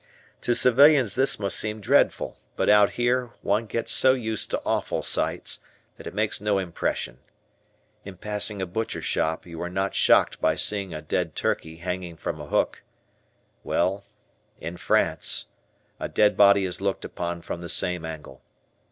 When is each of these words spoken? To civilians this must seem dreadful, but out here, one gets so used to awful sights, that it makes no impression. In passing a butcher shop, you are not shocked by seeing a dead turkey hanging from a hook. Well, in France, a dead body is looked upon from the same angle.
To 0.41 0.55
civilians 0.55 1.13
this 1.13 1.39
must 1.39 1.59
seem 1.59 1.79
dreadful, 1.79 2.35
but 2.55 2.69
out 2.69 2.93
here, 2.93 3.33
one 3.43 3.67
gets 3.67 3.91
so 3.91 4.15
used 4.15 4.49
to 4.49 4.61
awful 4.65 5.03
sights, 5.03 5.59
that 5.95 6.07
it 6.07 6.15
makes 6.15 6.41
no 6.41 6.57
impression. 6.57 7.19
In 8.03 8.17
passing 8.17 8.63
a 8.63 8.65
butcher 8.65 9.03
shop, 9.03 9.45
you 9.45 9.61
are 9.61 9.69
not 9.69 9.93
shocked 9.93 10.41
by 10.41 10.55
seeing 10.55 10.91
a 10.91 11.03
dead 11.03 11.35
turkey 11.35 11.75
hanging 11.75 12.17
from 12.17 12.41
a 12.41 12.47
hook. 12.47 12.81
Well, 13.63 14.03
in 14.59 14.77
France, 14.77 15.45
a 15.99 16.09
dead 16.09 16.35
body 16.35 16.65
is 16.65 16.81
looked 16.81 17.05
upon 17.05 17.43
from 17.43 17.61
the 17.61 17.69
same 17.69 18.03
angle. 18.03 18.41